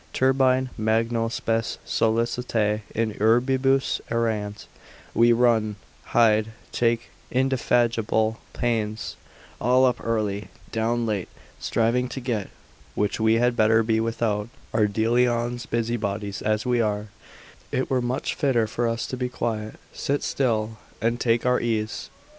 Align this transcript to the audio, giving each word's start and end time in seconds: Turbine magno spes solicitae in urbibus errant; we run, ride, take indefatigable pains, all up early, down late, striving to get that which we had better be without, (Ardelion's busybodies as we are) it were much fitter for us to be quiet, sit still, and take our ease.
Turbine 0.13 0.71
magno 0.79 1.27
spes 1.27 1.77
solicitae 1.85 2.81
in 2.95 3.13
urbibus 3.21 4.01
errant; 4.09 4.65
we 5.13 5.31
run, 5.31 5.75
ride, 6.15 6.47
take 6.71 7.11
indefatigable 7.29 8.39
pains, 8.51 9.15
all 9.61 9.85
up 9.85 10.03
early, 10.03 10.47
down 10.71 11.05
late, 11.05 11.29
striving 11.59 12.09
to 12.09 12.19
get 12.19 12.45
that 12.45 12.49
which 12.95 13.19
we 13.19 13.35
had 13.35 13.55
better 13.55 13.83
be 13.83 13.99
without, 13.99 14.49
(Ardelion's 14.73 15.67
busybodies 15.67 16.41
as 16.41 16.65
we 16.65 16.81
are) 16.81 17.09
it 17.71 17.87
were 17.91 18.01
much 18.01 18.33
fitter 18.33 18.65
for 18.65 18.87
us 18.87 19.05
to 19.05 19.15
be 19.15 19.29
quiet, 19.29 19.75
sit 19.93 20.23
still, 20.23 20.79
and 20.99 21.19
take 21.19 21.45
our 21.45 21.59
ease. 21.61 22.09